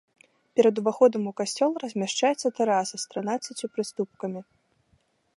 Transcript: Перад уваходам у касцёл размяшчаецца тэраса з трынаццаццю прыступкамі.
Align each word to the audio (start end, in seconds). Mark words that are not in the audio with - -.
Перад 0.59 0.75
уваходам 0.81 1.23
у 1.31 1.33
касцёл 1.41 1.71
размяшчаецца 1.83 2.47
тэраса 2.59 2.95
з 3.03 3.11
трынаццаццю 3.11 3.67
прыступкамі. 3.77 4.41